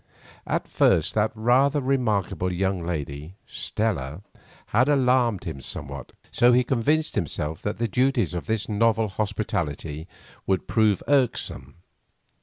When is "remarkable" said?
1.79-2.51